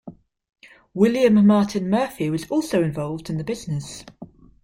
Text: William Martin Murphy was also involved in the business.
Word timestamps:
William 0.95 1.45
Martin 1.45 1.87
Murphy 1.87 2.31
was 2.31 2.49
also 2.49 2.81
involved 2.81 3.29
in 3.29 3.37
the 3.37 3.43
business. 3.43 4.03